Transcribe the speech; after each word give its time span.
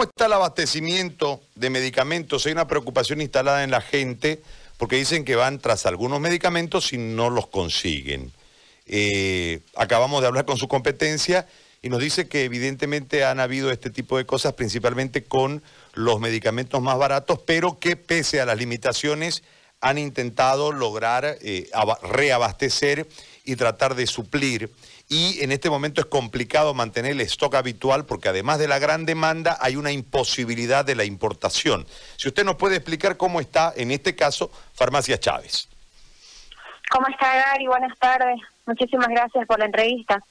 ¿cómo 0.00 0.08
está 0.08 0.24
el 0.24 0.32
abastecimiento 0.32 1.42
de 1.56 1.68
medicamentos? 1.68 2.46
Hay 2.46 2.52
una 2.52 2.66
preocupación 2.66 3.20
instalada 3.20 3.64
en 3.64 3.70
la 3.70 3.82
gente 3.82 4.40
porque 4.78 4.96
dicen 4.96 5.26
que 5.26 5.36
van 5.36 5.58
tras 5.58 5.84
algunos 5.84 6.20
medicamentos 6.20 6.94
y 6.94 6.96
no 6.96 7.28
los 7.28 7.48
consiguen. 7.48 8.32
Eh, 8.86 9.60
acabamos 9.76 10.22
de 10.22 10.28
hablar 10.28 10.46
con 10.46 10.56
su 10.56 10.68
competencia 10.68 11.46
y 11.82 11.90
nos 11.90 12.00
dice 12.00 12.28
que 12.28 12.44
evidentemente 12.44 13.26
han 13.26 13.40
habido 13.40 13.70
este 13.70 13.90
tipo 13.90 14.16
de 14.16 14.24
cosas 14.24 14.54
principalmente 14.54 15.24
con 15.24 15.62
los 15.92 16.18
medicamentos 16.18 16.80
más 16.80 16.96
baratos, 16.96 17.38
pero 17.44 17.78
que 17.78 17.94
pese 17.96 18.40
a 18.40 18.46
las 18.46 18.56
limitaciones 18.56 19.42
han 19.80 19.98
intentado 19.98 20.72
lograr 20.72 21.36
eh, 21.40 21.70
reabastecer 22.02 23.06
y 23.44 23.56
tratar 23.56 23.94
de 23.94 24.06
suplir. 24.06 24.70
Y 25.08 25.42
en 25.42 25.50
este 25.50 25.70
momento 25.70 26.00
es 26.00 26.06
complicado 26.06 26.72
mantener 26.72 27.12
el 27.12 27.20
stock 27.22 27.54
habitual 27.56 28.04
porque 28.06 28.28
además 28.28 28.58
de 28.58 28.68
la 28.68 28.78
gran 28.78 29.06
demanda 29.06 29.58
hay 29.60 29.76
una 29.76 29.90
imposibilidad 29.90 30.84
de 30.84 30.94
la 30.94 31.04
importación. 31.04 31.86
Si 32.16 32.28
usted 32.28 32.44
nos 32.44 32.56
puede 32.56 32.76
explicar 32.76 33.16
cómo 33.16 33.40
está, 33.40 33.72
en 33.76 33.90
este 33.90 34.14
caso, 34.14 34.52
Farmacia 34.74 35.18
Chávez. 35.18 35.68
¿Cómo 36.90 37.06
está 37.08 37.34
Gary? 37.34 37.66
Buenas 37.66 37.98
tardes. 37.98 38.40
Muchísimas 38.66 39.08
gracias 39.08 39.46
por 39.46 39.58
la 39.58 39.64
entrevista. 39.64 40.22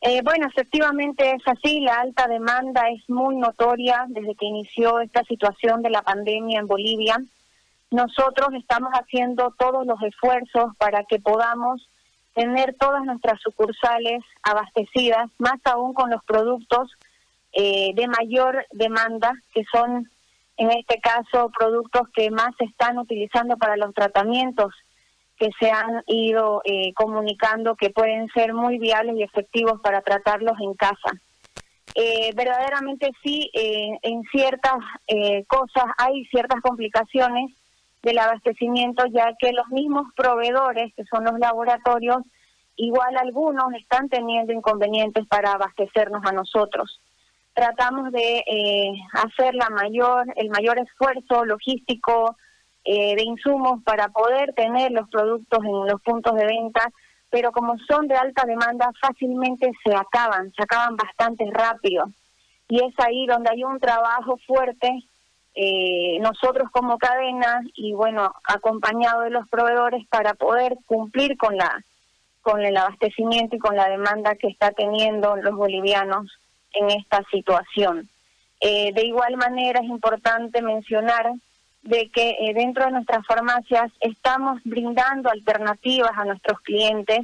Eh, 0.00 0.20
bueno, 0.22 0.46
efectivamente 0.48 1.30
es 1.30 1.42
así, 1.46 1.80
la 1.80 2.00
alta 2.00 2.26
demanda 2.26 2.90
es 2.90 3.08
muy 3.08 3.36
notoria 3.36 4.04
desde 4.08 4.34
que 4.34 4.44
inició 4.44 5.00
esta 5.00 5.24
situación 5.24 5.80
de 5.80 5.88
la 5.88 6.02
pandemia 6.02 6.60
en 6.60 6.66
Bolivia. 6.66 7.16
Nosotros 7.94 8.48
estamos 8.54 8.90
haciendo 8.92 9.54
todos 9.56 9.86
los 9.86 10.02
esfuerzos 10.02 10.74
para 10.78 11.04
que 11.04 11.20
podamos 11.20 11.88
tener 12.34 12.74
todas 12.74 13.04
nuestras 13.04 13.40
sucursales 13.40 14.20
abastecidas, 14.42 15.30
más 15.38 15.60
aún 15.62 15.94
con 15.94 16.10
los 16.10 16.20
productos 16.24 16.90
eh, 17.52 17.92
de 17.94 18.08
mayor 18.08 18.66
demanda, 18.72 19.32
que 19.54 19.62
son 19.72 20.10
en 20.56 20.72
este 20.72 20.98
caso 21.00 21.52
productos 21.56 22.08
que 22.12 22.32
más 22.32 22.50
se 22.58 22.64
están 22.64 22.98
utilizando 22.98 23.56
para 23.58 23.76
los 23.76 23.94
tratamientos 23.94 24.74
que 25.38 25.50
se 25.60 25.70
han 25.70 26.02
ido 26.08 26.62
eh, 26.64 26.92
comunicando 26.94 27.76
que 27.76 27.90
pueden 27.90 28.26
ser 28.30 28.54
muy 28.54 28.80
viables 28.80 29.14
y 29.18 29.22
efectivos 29.22 29.80
para 29.80 30.00
tratarlos 30.00 30.58
en 30.58 30.74
casa. 30.74 31.12
Eh, 31.94 32.32
verdaderamente 32.34 33.12
sí, 33.22 33.52
eh, 33.54 34.00
en 34.02 34.24
ciertas 34.32 34.78
cosas 35.46 35.84
hay 35.96 36.24
ciertas 36.24 36.60
complicaciones 36.60 37.52
del 38.04 38.18
abastecimiento, 38.18 39.04
ya 39.06 39.34
que 39.38 39.52
los 39.52 39.68
mismos 39.68 40.06
proveedores, 40.14 40.94
que 40.94 41.04
son 41.04 41.24
los 41.24 41.38
laboratorios, 41.38 42.18
igual 42.76 43.16
algunos 43.16 43.72
están 43.74 44.08
teniendo 44.08 44.52
inconvenientes 44.52 45.26
para 45.26 45.52
abastecernos 45.52 46.22
a 46.24 46.32
nosotros. 46.32 47.00
Tratamos 47.54 48.12
de 48.12 48.44
hacer 49.12 49.54
la 49.54 49.70
mayor, 49.70 50.26
el 50.36 50.50
mayor 50.50 50.78
esfuerzo 50.78 51.44
logístico, 51.44 52.36
eh, 52.86 53.16
de 53.16 53.22
insumos 53.22 53.82
para 53.82 54.08
poder 54.08 54.52
tener 54.52 54.92
los 54.92 55.08
productos 55.08 55.64
en 55.64 55.86
los 55.86 56.02
puntos 56.02 56.34
de 56.34 56.44
venta, 56.44 56.92
pero 57.30 57.50
como 57.50 57.78
son 57.88 58.06
de 58.08 58.14
alta 58.14 58.44
demanda, 58.44 58.90
fácilmente 59.00 59.72
se 59.82 59.94
acaban, 59.94 60.52
se 60.52 60.62
acaban 60.62 60.94
bastante 60.94 61.46
rápido. 61.50 62.04
Y 62.68 62.84
es 62.84 62.92
ahí 62.98 63.24
donde 63.26 63.50
hay 63.50 63.64
un 63.64 63.80
trabajo 63.80 64.36
fuerte, 64.46 64.90
eh, 65.54 66.18
nosotros 66.20 66.68
como 66.72 66.98
cadena 66.98 67.62
y 67.74 67.92
bueno, 67.92 68.34
acompañado 68.44 69.22
de 69.22 69.30
los 69.30 69.48
proveedores 69.48 70.06
para 70.08 70.34
poder 70.34 70.76
cumplir 70.86 71.36
con 71.36 71.56
la 71.56 71.84
con 72.42 72.62
el 72.62 72.76
abastecimiento 72.76 73.56
y 73.56 73.58
con 73.58 73.74
la 73.74 73.88
demanda 73.88 74.34
que 74.34 74.48
está 74.48 74.70
teniendo 74.72 75.34
los 75.36 75.54
bolivianos 75.54 76.30
en 76.74 76.90
esta 76.90 77.22
situación. 77.30 78.10
Eh, 78.60 78.92
de 78.92 79.06
igual 79.06 79.36
manera 79.38 79.80
es 79.80 79.86
importante 79.86 80.60
mencionar 80.60 81.32
de 81.82 82.10
que 82.10 82.30
eh, 82.40 82.54
dentro 82.54 82.84
de 82.84 82.92
nuestras 82.92 83.26
farmacias 83.26 83.90
estamos 84.00 84.60
brindando 84.64 85.30
alternativas 85.30 86.12
a 86.14 86.24
nuestros 86.24 86.60
clientes, 86.60 87.20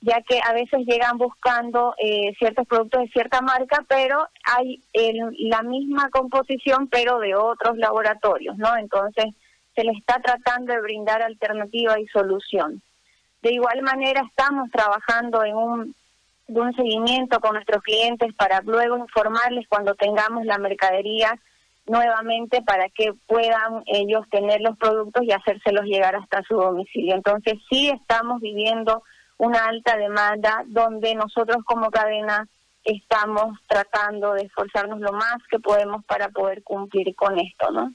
ya 0.00 0.22
que 0.22 0.40
a 0.46 0.52
veces 0.52 0.80
llegan 0.86 1.18
buscando 1.18 1.94
eh, 1.98 2.34
ciertos 2.38 2.66
productos 2.66 3.02
de 3.02 3.08
cierta 3.08 3.42
marca, 3.42 3.84
pero 3.86 4.28
hay 4.44 4.82
la 5.38 5.62
misma 5.62 6.08
composición, 6.10 6.88
pero 6.88 7.18
de 7.18 7.34
otros 7.34 7.76
laboratorios, 7.76 8.56
¿no? 8.56 8.76
Entonces, 8.76 9.26
se 9.74 9.84
le 9.84 9.92
está 9.92 10.20
tratando 10.20 10.72
de 10.72 10.80
brindar 10.80 11.22
alternativa 11.22 12.00
y 12.00 12.06
solución. 12.08 12.82
De 13.42 13.52
igual 13.52 13.82
manera, 13.82 14.22
estamos 14.28 14.70
trabajando 14.70 15.44
en 15.44 15.54
un, 15.54 15.94
de 16.48 16.60
un 16.60 16.74
seguimiento 16.74 17.40
con 17.40 17.54
nuestros 17.54 17.82
clientes 17.82 18.34
para 18.34 18.60
luego 18.62 18.96
informarles 18.98 19.66
cuando 19.68 19.94
tengamos 19.94 20.44
la 20.44 20.58
mercadería 20.58 21.38
nuevamente 21.86 22.62
para 22.62 22.88
que 22.88 23.12
puedan 23.26 23.82
ellos 23.86 24.24
tener 24.30 24.60
los 24.60 24.76
productos 24.78 25.24
y 25.24 25.32
hacérselos 25.32 25.84
llegar 25.84 26.16
hasta 26.16 26.42
su 26.42 26.54
domicilio. 26.54 27.14
Entonces 27.14 27.54
sí 27.68 27.88
estamos 27.88 28.40
viviendo 28.40 29.02
una 29.40 29.66
alta 29.66 29.96
demanda 29.96 30.64
donde 30.66 31.14
nosotros 31.14 31.64
como 31.64 31.90
cadena 31.90 32.46
estamos 32.84 33.58
tratando 33.66 34.34
de 34.34 34.42
esforzarnos 34.42 35.00
lo 35.00 35.12
más 35.12 35.36
que 35.50 35.58
podemos 35.58 36.04
para 36.04 36.28
poder 36.28 36.62
cumplir 36.62 37.14
con 37.14 37.38
esto, 37.38 37.70
¿no? 37.70 37.92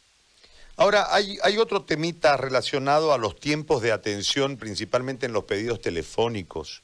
Ahora, 0.78 1.14
hay, 1.14 1.38
hay 1.44 1.58
otro 1.58 1.84
temita 1.84 2.36
relacionado 2.36 3.14
a 3.14 3.18
los 3.18 3.40
tiempos 3.40 3.82
de 3.82 3.92
atención, 3.92 4.58
principalmente 4.58 5.26
en 5.26 5.34
los 5.34 5.46
pedidos 5.46 5.82
telefónicos. 5.82 6.82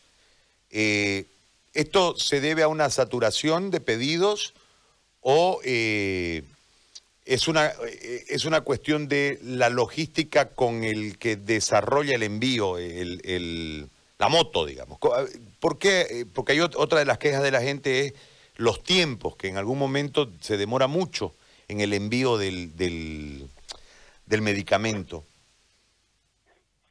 Eh, 0.70 1.26
¿Esto 1.74 2.16
se 2.16 2.40
debe 2.40 2.64
a 2.64 2.68
una 2.68 2.90
saturación 2.90 3.72
de 3.72 3.82
pedidos 3.82 4.54
o 5.22 5.60
eh, 5.64 6.44
es 7.26 7.48
una, 7.48 7.68
eh, 7.68 8.26
es 8.30 8.46
una 8.46 8.62
cuestión 8.62 9.08
de 9.08 9.40
la 9.44 9.70
logística 9.70 10.50
con 10.50 10.84
el 10.84 11.18
que 11.18 11.36
desarrolla 11.36 12.16
el 12.16 12.24
envío, 12.24 12.78
el, 12.78 13.90
la 14.22 14.30
moto, 14.30 14.68
digamos. 14.68 15.00
¿Por 15.60 15.80
qué? 15.80 16.02
Eh, 16.02 16.26
porque 16.32 16.52
hay 16.52 16.60
otra 16.60 17.00
de 17.00 17.06
las 17.06 17.18
quejas 17.18 17.42
de 17.42 17.50
la 17.50 17.60
gente 17.60 18.06
es 18.06 18.14
los 18.56 18.84
tiempos, 18.84 19.36
que 19.36 19.48
en 19.48 19.58
algún 19.58 19.80
momento 19.80 20.30
se 20.42 20.58
demora 20.58 20.86
mucho 20.86 21.34
en 21.68 21.82
el 21.82 21.92
envío 21.92 22.38
del, 22.38 22.78
del, 22.78 23.50
medicamento. 24.42 25.24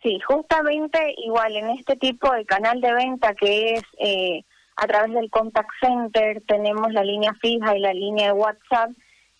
Sí, 0.02 0.18
justamente 0.26 0.98
igual 1.18 1.54
en 1.54 1.70
este 1.70 1.94
tipo 1.94 2.32
de 2.32 2.44
canal 2.44 2.80
de 2.80 2.92
venta 2.94 3.34
que 3.34 3.74
es 3.74 3.82
eh, 3.98 4.42
a 4.74 4.88
través 4.88 5.12
del 5.12 5.30
contact 5.30 5.70
center, 5.80 6.42
tenemos 6.48 6.92
la 6.92 7.04
línea 7.04 7.32
fija 7.34 7.76
y 7.76 7.80
la 7.80 7.94
línea 7.94 8.26
de 8.26 8.32
WhatsApp, 8.32 8.90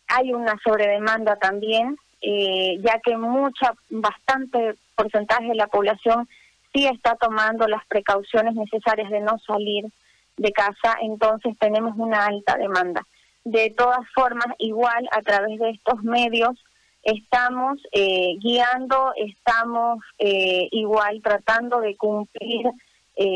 hay 0.06 0.32
una 0.32 0.56
sobredemanda 0.62 1.34
también, 1.36 1.96
eh, 2.20 2.78
ya 2.82 3.00
que 3.00 3.16
mucha, 3.16 3.74
bastante 3.88 4.76
porcentaje 4.94 5.48
de 5.48 5.54
la 5.56 5.66
población 5.66 6.28
sí 6.72 6.86
está 6.86 7.16
tomando 7.16 7.66
las 7.66 7.84
precauciones 7.86 8.54
necesarias 8.54 9.10
de 9.10 9.20
no 9.20 9.38
salir 9.46 9.86
de 10.36 10.52
casa, 10.52 10.96
entonces 11.00 11.56
tenemos 11.58 11.94
una 11.96 12.26
alta 12.26 12.56
demanda. 12.56 13.02
De 13.44 13.70
todas 13.70 14.00
formas, 14.14 14.46
igual 14.58 15.08
a 15.12 15.22
través 15.22 15.58
de 15.58 15.70
estos 15.70 16.02
medios 16.02 16.52
estamos 17.02 17.78
eh, 17.92 18.36
guiando, 18.38 19.12
estamos 19.16 19.98
eh, 20.18 20.68
igual 20.70 21.20
tratando 21.22 21.80
de 21.80 21.96
cumplir 21.96 22.70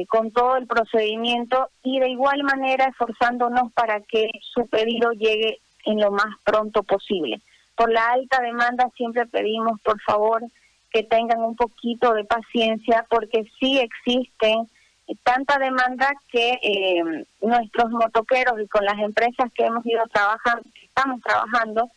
con 0.09 0.31
todo 0.31 0.57
el 0.57 0.67
procedimiento 0.67 1.69
y 1.83 2.01
de 2.01 2.09
igual 2.09 2.43
manera 2.43 2.87
esforzándonos 2.87 3.71
para 3.75 4.01
que 4.01 4.31
su 4.41 4.67
pedido 4.67 5.13
llegue 5.13 5.61
en 5.85 6.01
lo 6.01 6.11
más 6.11 6.35
pronto 6.43 6.83
posible. 6.83 7.43
Por 7.77 7.93
la 7.93 8.11
alta 8.11 8.41
demanda 8.41 8.89
siempre 8.97 9.27
pedimos, 9.27 9.81
por 9.83 10.01
favor, 10.03 10.43
que 10.95 11.03
tengan 11.03 11.43
un 11.43 11.57
poquito 11.57 12.15
de 12.15 12.25
paciencia 12.25 13.05
porque 13.11 13.45
sí 13.59 13.81
existe 13.81 14.55
tanta 15.25 15.59
demanda 15.59 16.09
que 16.31 16.53
eh, 16.63 17.27
nuestros 17.43 17.91
motoqueros 17.91 18.61
y 18.63 18.69
con 18.69 18.85
las 18.85 18.99
empresas 19.01 19.51
que 19.55 19.67
hemos 19.67 19.85
ido 19.85 20.05
trabajando, 20.13 20.63
estamos 20.83 21.21
trabajando, 21.21 21.91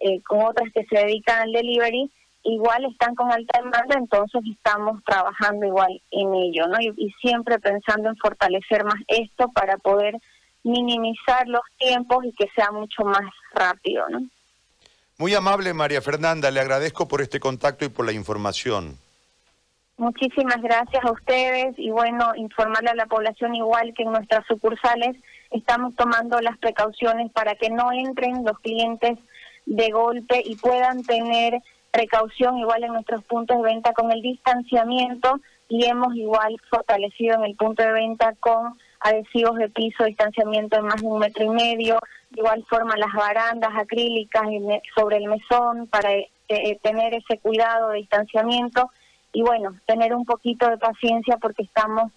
eh, 0.00 0.20
con 0.22 0.42
otras 0.42 0.70
que 0.74 0.84
se 0.84 0.98
dedican 0.98 1.40
al 1.40 1.52
delivery, 1.52 2.10
igual 2.44 2.84
están 2.84 3.14
con 3.14 3.32
alta 3.32 3.58
demanda, 3.58 3.96
entonces 3.96 4.42
estamos 4.54 5.02
trabajando 5.04 5.64
igual 5.66 6.02
en 6.10 6.34
ello, 6.34 6.66
¿no? 6.66 6.76
y 6.78 7.10
siempre 7.22 7.58
pensando 7.58 8.10
en 8.10 8.16
fortalecer 8.18 8.84
más 8.84 9.00
esto 9.08 9.48
para 9.48 9.78
poder 9.78 10.14
minimizar 10.62 11.48
los 11.48 11.62
tiempos 11.78 12.24
y 12.26 12.32
que 12.32 12.48
sea 12.54 12.70
mucho 12.70 13.02
más 13.04 13.22
rápido, 13.54 14.08
¿no? 14.10 14.20
Muy 15.18 15.34
amable 15.34 15.72
María 15.74 16.02
Fernanda, 16.02 16.50
le 16.50 16.60
agradezco 16.60 17.06
por 17.06 17.20
este 17.20 17.38
contacto 17.38 17.84
y 17.84 17.88
por 17.88 18.06
la 18.06 18.12
información. 18.12 18.98
Muchísimas 19.98 20.60
gracias 20.60 21.04
a 21.04 21.12
ustedes 21.12 21.74
y 21.78 21.90
bueno, 21.90 22.32
informarle 22.34 22.90
a 22.90 22.94
la 22.94 23.06
población 23.06 23.54
igual 23.54 23.92
que 23.94 24.02
en 24.02 24.12
nuestras 24.12 24.44
sucursales 24.46 25.16
estamos 25.50 25.94
tomando 25.94 26.40
las 26.40 26.58
precauciones 26.58 27.30
para 27.30 27.54
que 27.54 27.70
no 27.70 27.92
entren 27.92 28.44
los 28.44 28.58
clientes 28.60 29.18
de 29.66 29.90
golpe 29.90 30.42
y 30.44 30.56
puedan 30.56 31.04
tener 31.04 31.62
precaución 31.92 32.58
igual 32.58 32.82
en 32.82 32.94
nuestros 32.94 33.22
puntos 33.24 33.58
de 33.58 33.62
venta 33.62 33.92
con 33.92 34.10
el 34.10 34.22
distanciamiento 34.22 35.38
y 35.68 35.84
hemos 35.84 36.16
igual 36.16 36.56
fortalecido 36.70 37.36
en 37.36 37.44
el 37.44 37.54
punto 37.54 37.82
de 37.82 37.92
venta 37.92 38.34
con 38.40 38.78
adhesivos 39.00 39.56
de 39.58 39.68
piso, 39.68 40.04
distanciamiento 40.04 40.76
de 40.76 40.82
más 40.82 41.00
de 41.00 41.06
un 41.06 41.18
metro 41.18 41.44
y 41.44 41.50
medio, 41.50 41.98
de 42.30 42.40
igual 42.40 42.64
forma 42.68 42.96
las 42.96 43.12
barandas 43.12 43.72
acrílicas 43.76 44.42
sobre 44.96 45.18
el 45.18 45.28
mesón 45.28 45.86
para 45.88 46.12
eh, 46.12 46.30
eh, 46.48 46.78
tener 46.82 47.14
ese 47.14 47.38
cuidado 47.38 47.90
de 47.90 47.98
distanciamiento 47.98 48.90
y 49.32 49.42
bueno, 49.42 49.76
tener 49.86 50.14
un 50.14 50.24
poquito 50.24 50.68
de 50.68 50.78
paciencia 50.78 51.36
porque 51.36 51.62
estamos 51.62 52.10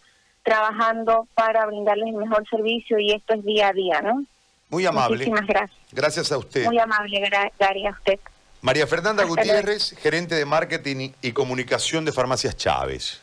trabajando 0.44 1.28
para 1.34 1.66
brindarles 1.66 2.10
el 2.10 2.16
mejor 2.16 2.48
servicio 2.50 3.00
y 3.00 3.12
esto 3.12 3.34
es 3.34 3.44
día 3.44 3.70
a 3.70 3.74
día, 3.74 4.02
¿no? 4.02 4.24
Muy 4.70 4.86
amable. 4.86 5.18
Muchísimas 5.18 5.48
gracias. 5.48 5.80
Gracias 5.92 6.32
a 6.32 6.38
usted. 6.38 6.66
Muy 6.66 6.80
amable, 6.80 7.20
Gary, 7.60 7.88
a 7.88 7.92
usted. 7.92 8.20
María 8.66 8.88
Fernanda 8.88 9.24
Gutiérrez, 9.26 9.94
gerente 10.02 10.34
de 10.34 10.44
marketing 10.44 11.12
y 11.22 11.34
comunicación 11.34 12.04
de 12.04 12.12
Farmacias 12.12 12.58
Chávez. 12.58 13.14